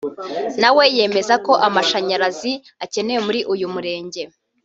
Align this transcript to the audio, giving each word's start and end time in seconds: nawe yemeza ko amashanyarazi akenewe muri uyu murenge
nawe 0.61 0.83
yemeza 0.95 1.33
ko 1.45 1.53
amashanyarazi 1.67 2.53
akenewe 2.83 3.19
muri 3.27 3.39
uyu 3.53 3.67
murenge 3.73 4.21